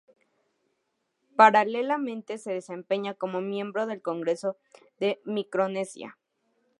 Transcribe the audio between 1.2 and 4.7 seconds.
Paralelamente se desempeña como miembro del Congreso